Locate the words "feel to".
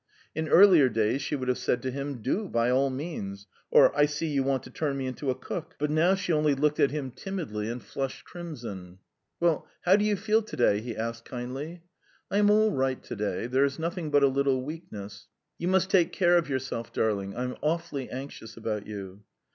10.15-10.55